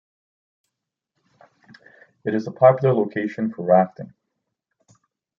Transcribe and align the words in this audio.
It 2.25 2.33
is 2.33 2.47
a 2.47 2.51
popular 2.51 2.91
location 2.91 3.53
for 3.53 3.61
rafting. 3.61 4.15